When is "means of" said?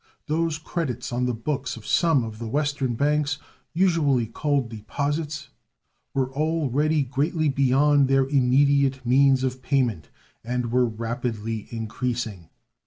9.05-9.61